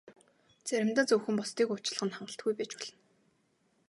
Заримдаа 0.67 1.05
зөвхөн 1.07 1.35
бусдыг 1.37 1.67
уучлах 1.69 2.01
нь 2.05 2.15
хангалтгүй 2.15 2.53
байж 2.57 2.71
болно. 2.77 2.95